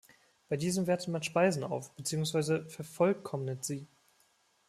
[0.49, 3.85] Bei diesem wertet man Speisen auf beziehungsweise „vervollkommnet“ sie.